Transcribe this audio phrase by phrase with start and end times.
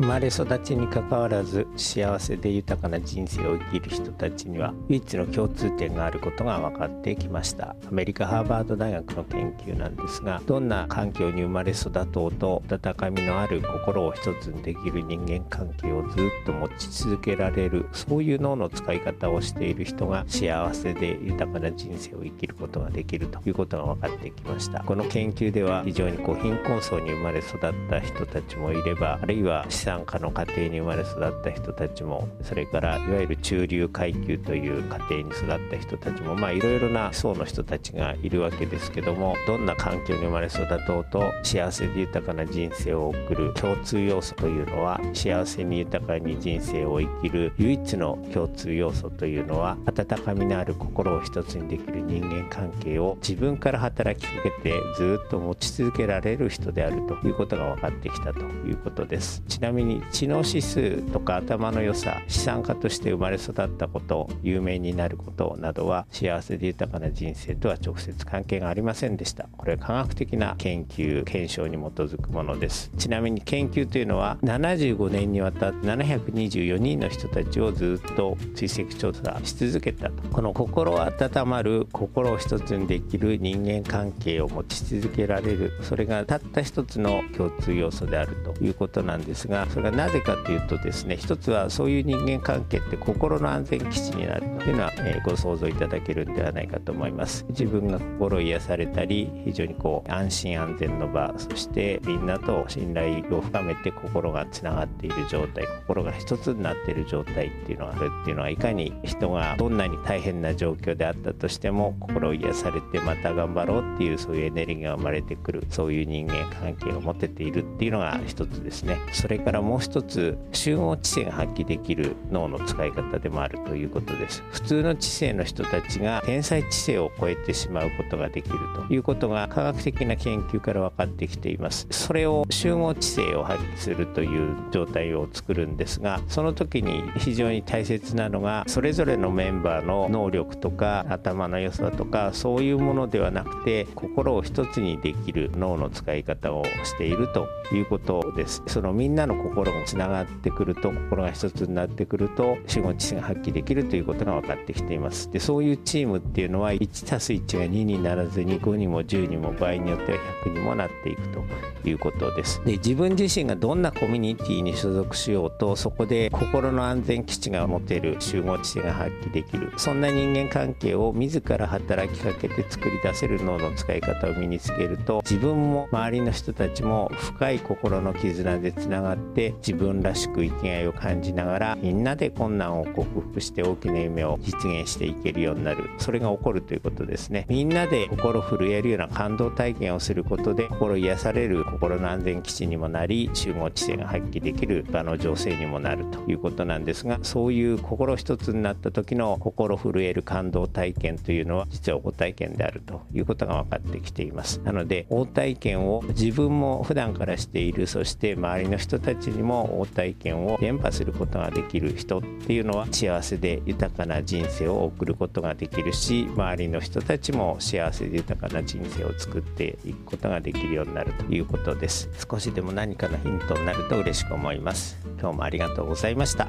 [0.00, 7.76] 生まれ育ちにかかわらず幸せで豊かな人生を生きる人たちには唯一の共通点があることが分かってきました。
[7.86, 24.82] アメリカハーバード大学の研究なんですがどんな環境に生まれ育とうと温かみのある心を一つにできる人間関係をずっと持ち続けられるそういう脳の使い方をしている人が幸せで豊かな人生を生きることができるということが分かってきました。
[24.82, 59.42] この研究では非常にこう貧困層に生まれ育った人たちもいればあるいは資産家の家庭に生まれ育った人たちもそれからいわゆる中流階級という家庭に育った人たちもまあいろいろな層の人たちがいるわけですけどもどんな環境に生まれ育とうと幸せで豊かな人生を送る共通要素というのは幸せに豊かに人生を生きる唯一の共通要素というのは温かみのある心を一つにできる人間関係を自分から働きかけてずっと持ち続けられる人であるということが分かってきたということです。
[59.48, 69.48] ちなみにみに知能指数とか頭の良さ資産家として生まれ育ったこと有名になることなどは幸せで豊かな人生とは直接関係がありませんでした。
[69.56, 72.90] これは科学的な研究検証に基づくものです。
[72.98, 80.28] ちなみに研究というのは75年にわたって724人の人たちをずっと追跡調査し続けたと。
[80.28, 85.72] この心温まる心を一つにできる人間関係を持ち続けられる。
[85.82, 97.44] それがたった一つの共通要素であるということなんですがそれがなぜかというとですね一つはそういう人間関係って心の安全基地になるというのは、えー、ご想像いただけるんではないかと思います。
[97.50, 118.98] 自分が心癒されたり非常にこう安心安全の場そしてみんなと信頼を深めて心がつながっている状態心が一つになっている状態っていうのがあるっていうのはいかに人がどんなに大変な状況であったとしても心を癒されてまた頑張ろうっていうそういうエネルギーが生まれてくるそういう人間関係を持てているっていうのが一つですね。
[119.12, 124.42] それからもう一つ集合知性が発揮できる脳の使い方でもあるということです。
[124.50, 131.86] 普通の知性の人たちが天才知性を超えてしまうことができるということが科学的な研究から分かってきています。
[131.90, 148.62] それを集合知性を発揮するという状態を作るんですがその時に非常に大切なのがそれぞれのメンバーの能力とか頭の良さとかそういうものではなくて心を一つにできる脳の使い方をしているということです。
[148.66, 155.30] そのみんなの心がつながってくると心が一つになってくると集合知性が発揮できるということが分かってきています。
[155.30, 162.62] でそういうチームっていうのは 1+1 が2にならずに5にも10にも場合によっては100にもなっていくということです。
[162.64, 185.90] で自分自身がどんなコミュニティに所属しようとそこで心の安全基地が持てる集合知性が発揮できるそんな人間関係を自ら働きかけて作り出せる脳の使い方を身につけると自分も周りの人たちも深い心の絆でつながって自分らしく生きがいを感じながらみんなで困難を克服して大きな夢を実現していけるようになる。
[185.98, 187.46] それが起こるということですね。
[187.48, 204.60] みんなで心震えるような感動体験をすることで心癒される心の安全基地にもなり集合知性が発揮できる場の情勢にもなるということなんですがそういう心一つになった時の心震える感動体験というのは実は応体験であるということが分かってきています。
[204.64, 222.08] なので応体験を自分も普段からしているそして周りの人たちちにも応体験を伝播することができる人っていうのは幸せで豊かな人生を送ることができるし周りの人たちも幸せで豊かな人生を作っていくことができるようになるということです。
[222.30, 224.98] 少しでも何かのヒントになると嬉しく思います。
[225.20, 226.48] 今日もありがとうございました。